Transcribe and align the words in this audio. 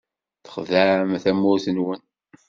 Txedɛem 0.45 1.11
tamurt-nwen. 1.23 2.01